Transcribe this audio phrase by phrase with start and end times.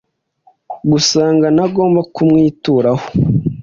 [0.91, 3.05] gusanga ntagomba kumwituraho